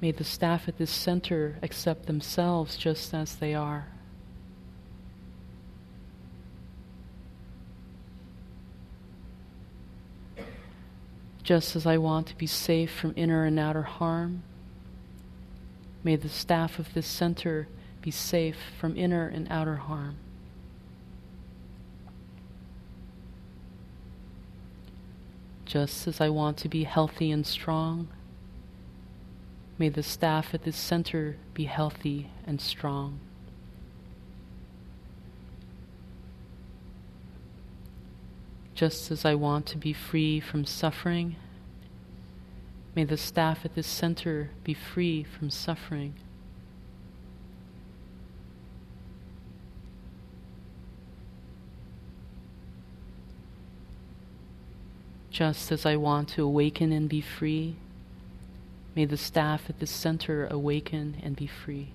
may 0.03 0.11
the 0.11 0.25
staff 0.25 0.69
at 0.69 0.79
this 0.79 0.91
center 0.91 1.57
accept 1.63 2.07
themselves 2.07 2.77
just 2.77 3.15
as 3.15 3.37
they 3.37 3.55
are. 3.55 3.87
just 11.43 11.75
as 11.75 11.85
I 11.85 11.99
want 11.99 12.29
to 12.29 12.37
be 12.37 12.47
safe 12.47 12.91
from 12.93 13.15
inner 13.17 13.45
and 13.45 13.59
outer 13.59 13.83
harm. 13.83 14.45
May 16.05 16.15
the 16.15 16.29
staff 16.29 16.79
of 16.79 16.95
this 16.95 17.07
center 17.07 17.67
be 18.01 18.13
safe 18.13 18.57
from 18.79 18.97
inner 18.97 19.27
and 19.27 19.49
outer 19.51 19.75
harm. 19.77 20.17
Just 25.65 26.07
as 26.07 26.21
I 26.21 26.29
want 26.29 26.59
to 26.59 26.69
be 26.69 26.85
healthy 26.85 27.33
and 27.33 27.45
strong, 27.45 28.09
may 29.79 29.89
the 29.89 30.03
staff 30.03 30.55
at 30.55 30.63
this 30.65 30.77
center 30.77 31.37
be 31.55 31.65
healthy 31.65 32.31
and 32.47 32.61
strong. 32.61 33.19
Just 38.75 39.11
as 39.11 39.25
I 39.25 39.35
want 39.35 39.67
to 39.67 39.79
be 39.79 39.93
free 39.93 40.41
from 40.41 40.65
suffering, 40.65 41.37
may 42.95 43.05
the 43.05 43.17
staff 43.17 43.65
at 43.65 43.75
this 43.75 43.87
center 43.87 44.51
be 44.65 44.75
free 44.75 45.23
from 45.23 45.51
suffering. 45.51 46.15
Just 55.31 55.73
as 55.73 55.87
I 55.87 55.97
want 55.97 56.29
to 56.31 56.43
awaken 56.43 56.93
and 56.93 57.09
be 57.09 57.21
free, 57.21 57.77
may 58.95 59.05
the 59.05 59.17
staff 59.17 59.69
at 59.69 59.79
this 59.79 59.91
center 59.91 60.47
awaken 60.47 61.17
and 61.23 61.35
be 61.37 61.47
free. 61.47 61.93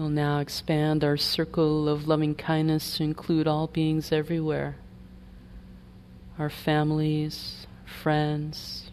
now 0.11 0.39
expand 0.39 1.03
our 1.03 1.17
circle 1.17 1.89
of 1.89 2.07
loving 2.07 2.35
kindness 2.35 2.97
to 2.97 3.03
include 3.03 3.47
all 3.47 3.67
beings 3.67 4.11
everywhere 4.11 4.77
our 6.39 6.49
families, 6.49 7.67
friends, 7.85 8.89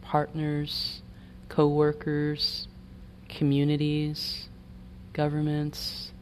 partners, 0.00 1.02
co 1.48 1.66
workers, 1.68 2.68
communities, 3.28 4.48
governments, 5.12 6.12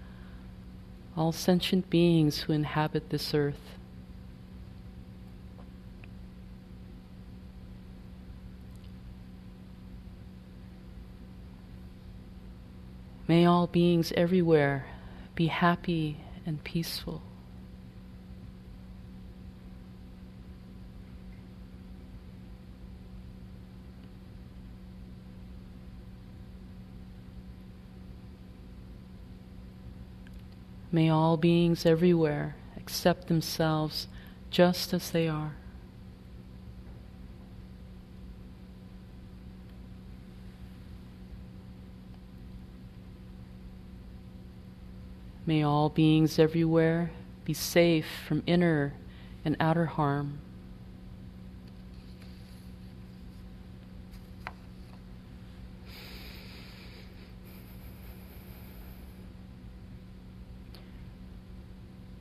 all 1.16 1.30
sentient 1.30 1.88
beings 1.90 2.40
who 2.40 2.52
inhabit 2.52 3.11
this 3.11 3.35
earth. 3.35 3.73
May 13.26 13.46
all 13.46 13.66
beings 13.66 14.12
everywhere 14.16 14.87
be 15.34 15.46
happy 15.46 16.18
and 16.44 16.62
peaceful. 16.62 17.22
May 30.92 31.08
all 31.08 31.37
beings 31.37 31.84
everywhere 31.84 32.54
accept 32.76 33.26
themselves 33.26 34.06
just 34.50 34.92
as 34.92 35.10
they 35.10 35.26
are. 35.26 35.56
May 45.46 45.62
all 45.62 45.90
beings 45.90 46.38
everywhere 46.38 47.11
be 47.44 47.52
safe 47.52 48.07
from 48.26 48.42
inner 48.46 48.94
and 49.44 49.57
outer 49.61 49.85
harm. 49.85 50.38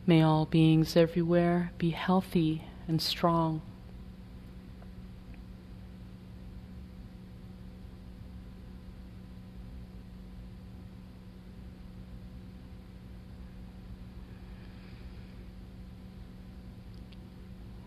May 0.05 0.21
all 0.21 0.45
beings 0.45 0.97
everywhere 0.97 1.71
be 1.77 1.91
healthy 1.91 2.65
and 2.89 3.01
strong. 3.01 3.61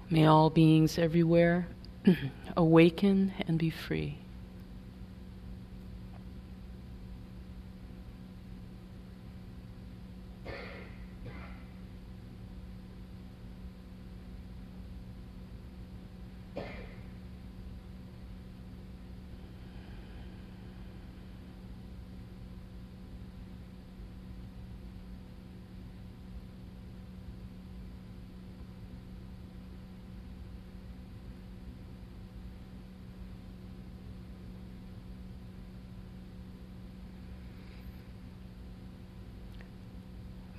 May 0.08 0.26
all 0.26 0.50
beings 0.50 0.98
everywhere 0.98 1.66
awaken 2.56 3.32
and 3.48 3.58
be 3.58 3.70
free. 3.70 4.18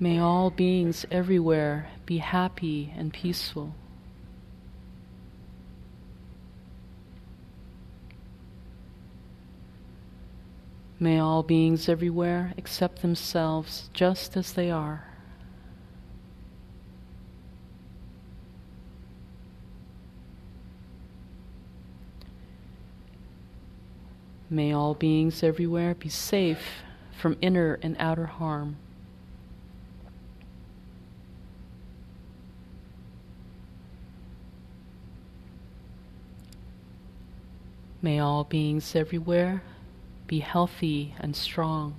May 0.00 0.20
all 0.20 0.50
beings 0.50 1.04
everywhere 1.10 1.88
be 2.06 2.18
happy 2.18 2.92
and 2.96 3.12
peaceful. 3.12 3.74
May 11.00 11.18
all 11.18 11.42
beings 11.42 11.88
everywhere 11.88 12.54
accept 12.56 13.02
themselves 13.02 13.90
just 13.92 14.36
as 14.36 14.52
they 14.52 14.70
are. 14.70 15.04
May 24.50 24.72
all 24.72 24.94
beings 24.94 25.42
everywhere 25.42 25.94
be 25.94 26.08
safe 26.08 26.82
from 27.16 27.36
inner 27.40 27.78
and 27.82 27.96
outer 27.98 28.26
harm. 28.26 28.76
May 38.00 38.20
all 38.20 38.44
beings 38.44 38.94
everywhere 38.94 39.62
be 40.28 40.38
healthy 40.38 41.14
and 41.18 41.34
strong. 41.34 41.96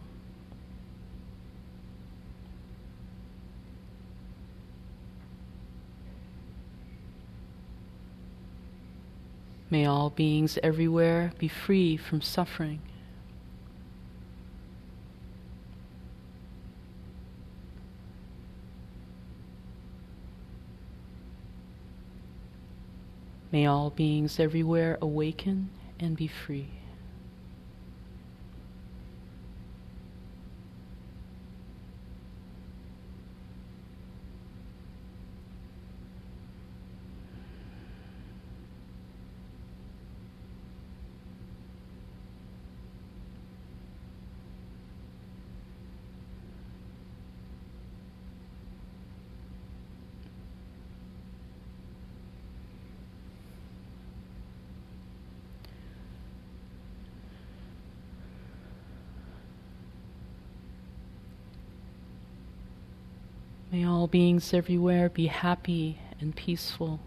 May 9.70 9.86
all 9.86 10.10
beings 10.10 10.58
everywhere 10.64 11.34
be 11.38 11.50
free 11.50 11.98
from 11.98 12.22
suffering. 12.22 12.82
May 23.52 23.66
all 23.66 23.90
beings 23.90 24.40
everywhere 24.40 24.98
awaken 25.02 25.70
and 26.00 26.16
be 26.16 26.28
free. 26.28 26.79
May 63.72 63.86
all 63.86 64.08
beings 64.08 64.52
everywhere 64.54 65.10
be 65.10 65.28
happy 65.28 66.00
and 66.20 66.36
peaceful. 66.36 67.00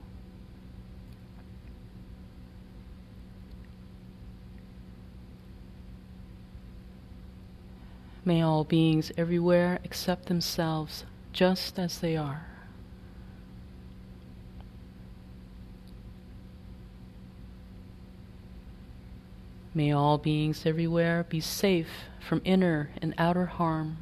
May 8.24 8.40
all 8.40 8.62
beings 8.62 9.10
everywhere 9.18 9.80
accept 9.84 10.26
themselves 10.26 11.04
just 11.32 11.80
as 11.80 11.98
they 11.98 12.16
are. 12.16 12.46
May 19.74 19.90
all 19.90 20.18
beings 20.18 20.64
everywhere 20.64 21.24
be 21.28 21.40
safe 21.40 21.88
from 22.20 22.42
inner 22.44 22.90
and 23.00 23.14
outer 23.18 23.46
harm. 23.46 23.96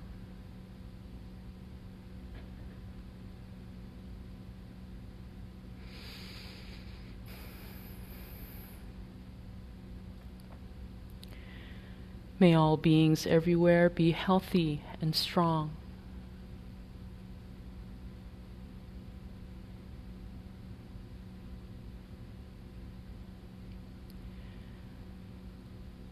May 12.41 12.55
all 12.55 12.79
beings 12.79 13.27
everywhere 13.27 13.91
be 13.91 14.13
healthy 14.13 14.81
and 15.03 15.15
strong. 15.15 15.77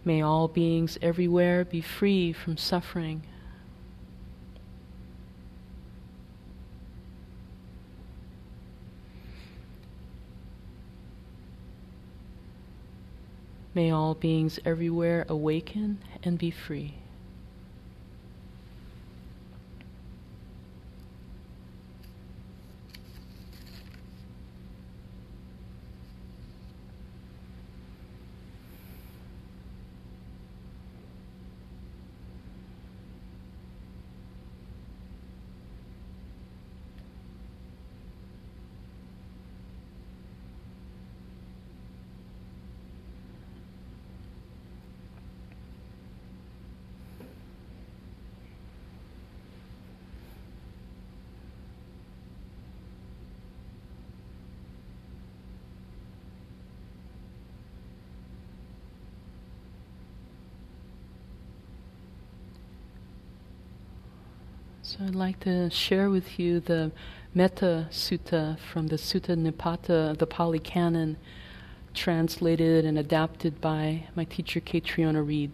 May 0.04 0.20
all 0.20 0.48
beings 0.48 0.98
everywhere 1.00 1.64
be 1.64 1.80
free 1.80 2.34
from 2.34 2.58
suffering. 2.58 3.22
May 13.74 13.90
all 13.90 14.14
beings 14.14 14.58
everywhere 14.64 15.26
awaken 15.28 15.98
and 16.22 16.38
be 16.38 16.50
free. 16.50 16.94
So 64.98 65.04
I'd 65.04 65.14
like 65.14 65.38
to 65.40 65.70
share 65.70 66.10
with 66.10 66.40
you 66.40 66.58
the 66.58 66.90
Metta 67.32 67.86
Sutta 67.88 68.58
from 68.58 68.88
the 68.88 68.96
Sutta 68.96 69.36
Nipata, 69.36 70.18
the 70.18 70.26
Pali 70.26 70.58
Canon, 70.58 71.18
translated 71.94 72.84
and 72.84 72.98
adapted 72.98 73.60
by 73.60 74.08
my 74.16 74.24
teacher 74.24 74.58
Caitriona 74.58 75.22
Reed. 75.22 75.52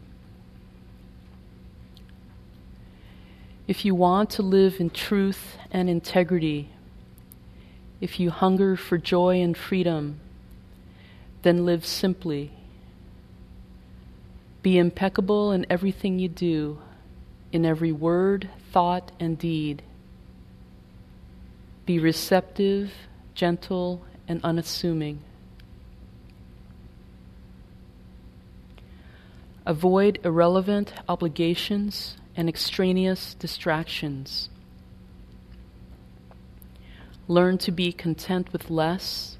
If 3.68 3.84
you 3.84 3.94
want 3.94 4.30
to 4.30 4.42
live 4.42 4.80
in 4.80 4.88
truth 4.88 5.58
and 5.70 5.90
integrity, 5.90 6.70
if 8.00 8.18
you 8.18 8.30
hunger 8.30 8.76
for 8.76 8.96
joy 8.96 9.42
and 9.42 9.54
freedom, 9.54 10.20
then 11.42 11.66
live 11.66 11.84
simply. 11.84 12.50
Be 14.62 14.78
impeccable 14.78 15.52
in 15.52 15.66
everything 15.68 16.18
you 16.18 16.30
do 16.30 16.78
in 17.54 17.64
every 17.64 17.92
word, 17.92 18.50
thought, 18.72 19.12
and 19.20 19.38
deed. 19.38 19.80
Be 21.86 22.00
receptive, 22.00 22.92
gentle, 23.36 24.02
and 24.26 24.40
unassuming. 24.42 25.20
Avoid 29.64 30.18
irrelevant 30.24 30.94
obligations 31.08 32.16
and 32.36 32.48
extraneous 32.48 33.34
distractions. 33.34 34.48
Learn 37.28 37.56
to 37.58 37.70
be 37.70 37.92
content 37.92 38.52
with 38.52 38.68
less, 38.68 39.38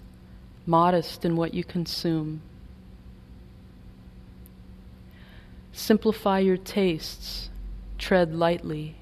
modest 0.67 1.25
in 1.25 1.35
what 1.35 1.53
you 1.53 1.65
consume. 1.65 2.43
Simplify 5.73 6.39
your 6.39 6.57
tastes 6.57 7.51
tread 8.05 8.35
lightly. 8.35 8.95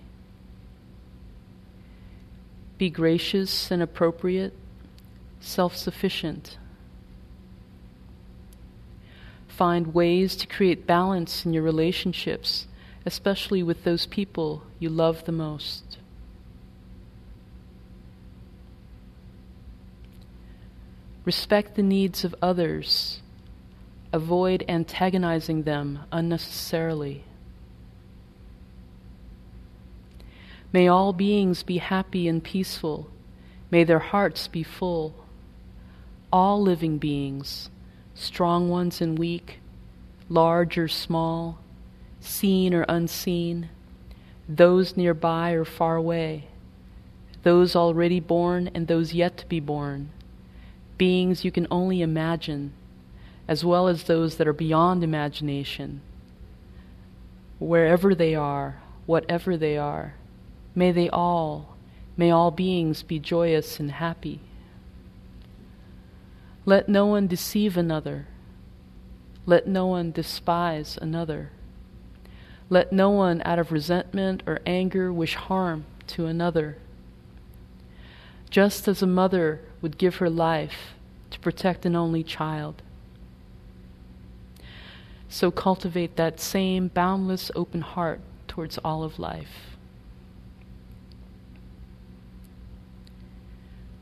Be 2.79 2.89
gracious 2.89 3.69
and 3.73 3.83
appropriate, 3.83 4.53
self 5.41 5.77
sufficient. 5.77 6.57
Find 9.49 9.93
ways 9.93 10.37
to 10.37 10.47
create 10.47 10.87
balance 10.87 11.45
in 11.45 11.53
your 11.53 11.65
relationships, 11.65 12.69
especially 13.05 13.61
with 13.61 13.83
those 13.83 14.07
people 14.07 14.63
you 14.79 14.89
love 14.89 15.25
the 15.25 15.33
most. 15.33 15.99
Respect 21.25 21.75
the 21.75 21.83
needs 21.83 22.23
of 22.23 22.37
others. 22.41 23.21
Avoid 24.13 24.65
antagonizing 24.69 25.65
them 25.65 25.99
unnecessarily. 26.13 27.25
May 30.73 30.89
all 30.89 31.13
beings 31.13 31.63
be 31.63 31.79
happy 31.79 32.27
and 32.27 32.43
peaceful. 32.43 33.09
May 33.71 33.85
their 33.85 33.99
hearts 33.99 34.49
be 34.49 34.63
full. 34.63 35.15
All 36.33 36.63
living 36.63 36.97
beings, 36.97 37.69
strong 38.15 38.71
ones 38.71 39.01
and 39.03 39.19
weak, 39.19 39.61
large 40.31 40.79
or 40.79 40.89
small, 40.89 41.59
seen 42.21 42.73
or 42.73 42.87
unseen, 42.89 43.69
those 44.49 44.97
nearby 44.97 45.51
or 45.53 45.65
far 45.65 45.97
away, 45.97 46.47
those 47.43 47.77
already 47.77 48.21
born 48.21 48.71
and 48.75 48.87
those 48.87 49.13
yet 49.13 49.37
to 49.39 49.47
be 49.47 49.61
born, 49.61 50.11
beings 50.97 51.45
you 51.45 51.51
can 51.51 51.67
only 51.71 52.01
imagine, 52.01 52.73
as 53.47 53.65
well 53.65 53.89
as 53.89 54.05
those 54.05 54.37
that 54.37 54.49
are 54.49 54.53
beyond 54.53 55.05
imagination. 55.05 56.01
Wherever 57.59 58.15
they 58.15 58.35
are, 58.35 58.81
whatever 59.05 59.57
they 59.57 59.77
are, 59.77 60.15
may 60.75 60.93
they 60.93 61.09
all, 61.11 61.77
may 62.17 62.31
all 62.31 62.51
beings 62.51 63.03
be 63.03 63.19
joyous 63.19 63.79
and 63.81 63.93
happy. 63.93 64.41
Let 66.65 66.89
no 66.89 67.07
one 67.07 67.27
deceive 67.27 67.77
another. 67.77 68.27
Let 69.45 69.67
no 69.67 69.87
one 69.87 70.13
despise 70.13 70.97
another. 71.01 71.51
Let 72.71 72.93
no 72.93 73.11
one 73.11 73.43
out 73.45 73.59
of 73.59 73.73
resentment 73.73 74.43
or 74.47 74.61
anger 74.65 75.13
wish 75.13 75.35
harm 75.35 75.85
to 76.09 76.27
another. 76.27 76.79
Just 78.49 78.87
as 78.87 79.03
a 79.03 79.07
mother 79.07 79.61
would 79.81 79.99
give 79.99 80.17
her 80.17 80.31
life 80.31 80.95
to 81.31 81.41
protect 81.41 81.85
an 81.85 81.97
only 81.97 82.23
child, 82.23 82.83
so 85.29 85.51
cultivate 85.51 86.17
that 86.17 86.39
same 86.39 86.89
boundless 86.89 87.51
open 87.57 87.81
heart 87.81 88.21
towards 88.47 88.79
all 88.79 89.03
of 89.03 89.19
life. 89.19 89.72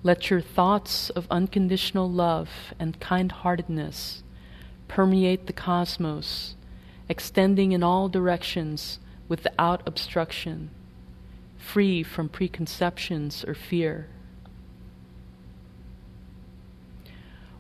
Let 0.03 0.31
your 0.31 0.41
thoughts 0.41 1.11
of 1.11 1.27
unconditional 1.31 2.11
love 2.11 2.49
and 2.79 2.99
kind 3.01 3.31
heartedness 3.31 4.23
permeate 4.89 5.47
the 5.47 5.53
cosmos, 5.53 6.55
extending 7.09 7.73
in 7.73 7.83
all 7.83 8.09
directions 8.09 8.99
without 9.29 9.87
obstruction, 9.87 10.71
free 11.59 12.03
from 12.03 12.31
preconceptions 12.31 13.45
or 13.45 13.55
fear. 13.55 14.09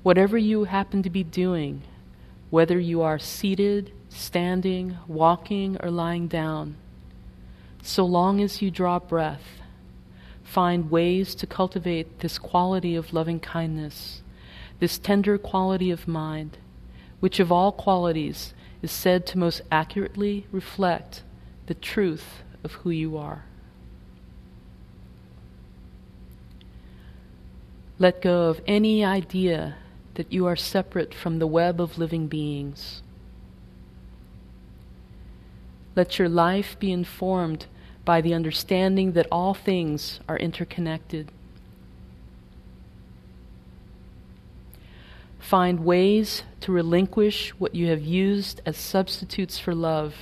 Whatever 0.02 0.38
you 0.38 0.64
happen 0.64 1.02
to 1.02 1.10
be 1.10 1.22
doing, 1.22 1.82
whether 2.48 2.80
you 2.80 3.02
are 3.02 3.18
seated, 3.18 3.92
standing, 4.08 4.96
walking, 5.06 5.76
or 5.82 5.90
lying 5.90 6.26
down, 6.26 6.76
so 7.82 8.06
long 8.06 8.40
as 8.40 8.62
you 8.62 8.70
draw 8.70 8.98
breath, 8.98 9.59
find 10.50 10.90
ways 10.90 11.36
to 11.36 11.46
cultivate 11.46 12.18
this 12.18 12.36
quality 12.36 12.96
of 12.96 13.12
loving 13.12 13.38
kindness, 13.38 14.20
this 14.80 14.98
tender 14.98 15.38
quality 15.38 15.92
of 15.92 16.08
mind, 16.08 16.58
which 17.20 17.38
of 17.38 17.52
all 17.52 17.70
qualities 17.70 18.52
is 18.82 18.90
said 18.90 19.24
to 19.26 19.38
most 19.38 19.62
accurately 19.70 20.46
reflect 20.50 21.22
the 21.66 21.74
truth 21.74 22.42
of 22.64 22.72
who 22.72 22.90
you 22.90 23.16
are. 23.16 23.44
Let 28.00 28.20
go 28.20 28.48
of 28.48 28.60
any 28.66 29.04
idea 29.04 29.76
that 30.14 30.32
you 30.32 30.46
are 30.46 30.56
separate 30.56 31.14
from 31.14 31.38
the 31.38 31.46
web 31.46 31.80
of 31.80 31.96
living 31.96 32.26
beings. 32.26 33.02
Let 35.94 36.18
your 36.18 36.28
life 36.28 36.76
be 36.80 36.90
informed 36.90 37.66
by 38.04 38.20
the 38.20 38.34
understanding 38.34 39.12
that 39.12 39.26
all 39.30 39.54
things 39.54 40.20
are 40.28 40.38
interconnected. 40.38 41.30
Find 45.38 45.80
ways 45.80 46.42
to 46.60 46.72
relinquish 46.72 47.50
what 47.58 47.74
you 47.74 47.88
have 47.88 48.02
used 48.02 48.60
as 48.64 48.76
substitutes 48.76 49.58
for 49.58 49.74
love 49.74 50.14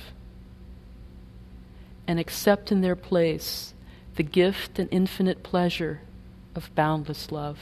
and 2.07 2.19
accept 2.19 2.71
in 2.71 2.81
their 2.81 2.95
place 2.95 3.73
the 4.15 4.23
gift 4.23 4.79
and 4.79 4.89
infinite 4.91 5.43
pleasure 5.43 6.01
of 6.55 6.73
boundless 6.73 7.31
love. 7.31 7.59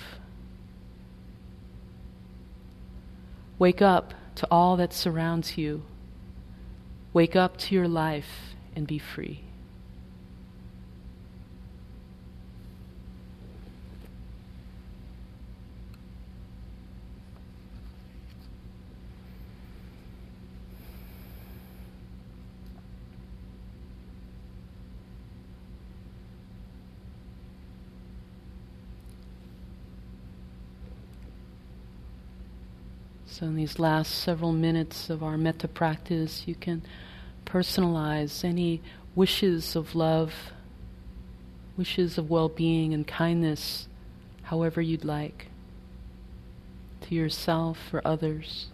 Wake 3.59 3.81
up 3.81 4.13
to 4.35 4.47
all 4.49 4.77
that 4.77 4.93
surrounds 4.93 5.57
you. 5.57 5.83
Wake 7.11 7.35
up 7.35 7.57
to 7.57 7.75
your 7.75 7.87
life 7.87 8.55
and 8.75 8.87
be 8.87 8.99
free. 8.99 9.46
So, 33.37 33.45
in 33.45 33.55
these 33.55 33.77
last 33.77 34.15
several 34.15 34.51
minutes 34.51 35.11
of 35.11 35.21
our 35.21 35.37
metta 35.37 35.67
practice, 35.67 36.47
you 36.47 36.55
can 36.55 36.81
personalize 37.45 38.43
any 38.43 38.81
wishes 39.13 39.75
of 39.75 39.93
love, 39.93 40.33
wishes 41.77 42.17
of 42.17 42.31
well 42.31 42.49
being 42.49 42.95
and 42.95 43.05
kindness, 43.05 43.87
however 44.41 44.81
you'd 44.81 45.05
like, 45.05 45.49
to 47.01 47.13
yourself 47.13 47.93
or 47.93 48.01
others. 48.03 48.69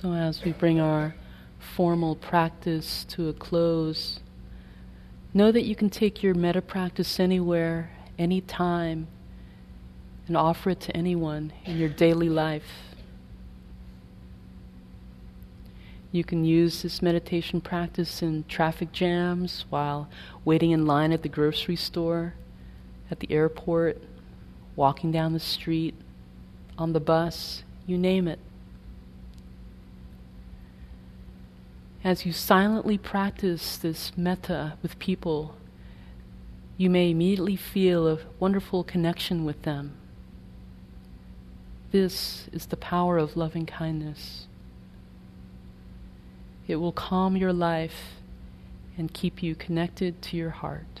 So, 0.00 0.12
as 0.12 0.42
we 0.42 0.50
bring 0.52 0.80
our 0.80 1.14
formal 1.76 2.16
practice 2.16 3.04
to 3.10 3.28
a 3.28 3.32
close, 3.32 4.18
know 5.32 5.52
that 5.52 5.62
you 5.64 5.76
can 5.76 5.88
take 5.88 6.20
your 6.20 6.34
metta 6.34 6.62
practice 6.62 7.20
anywhere, 7.20 7.92
anytime, 8.18 9.06
and 10.26 10.36
offer 10.36 10.70
it 10.70 10.80
to 10.80 10.96
anyone 10.96 11.52
in 11.64 11.78
your 11.78 11.88
daily 11.88 12.28
life. 12.28 12.94
You 16.10 16.24
can 16.24 16.44
use 16.44 16.82
this 16.82 17.00
meditation 17.00 17.60
practice 17.60 18.20
in 18.20 18.44
traffic 18.48 18.90
jams 18.90 19.64
while 19.70 20.08
waiting 20.44 20.72
in 20.72 20.86
line 20.86 21.12
at 21.12 21.22
the 21.22 21.28
grocery 21.28 21.76
store, 21.76 22.34
at 23.12 23.20
the 23.20 23.30
airport, 23.30 24.02
walking 24.74 25.12
down 25.12 25.34
the 25.34 25.40
street, 25.40 25.94
on 26.76 26.92
the 26.92 27.00
bus, 27.00 27.62
you 27.86 27.96
name 27.96 28.26
it. 28.26 28.40
As 32.04 32.26
you 32.26 32.32
silently 32.32 32.98
practice 32.98 33.78
this 33.78 34.12
metta 34.14 34.74
with 34.82 34.98
people, 34.98 35.56
you 36.76 36.90
may 36.90 37.10
immediately 37.10 37.56
feel 37.56 38.06
a 38.06 38.18
wonderful 38.38 38.84
connection 38.84 39.46
with 39.46 39.62
them. 39.62 39.94
This 41.92 42.46
is 42.52 42.66
the 42.66 42.76
power 42.76 43.16
of 43.16 43.38
loving 43.38 43.64
kindness. 43.64 44.46
It 46.68 46.76
will 46.76 46.92
calm 46.92 47.38
your 47.38 47.54
life 47.54 48.16
and 48.98 49.14
keep 49.14 49.42
you 49.42 49.54
connected 49.54 50.20
to 50.22 50.36
your 50.36 50.50
heart. 50.50 51.00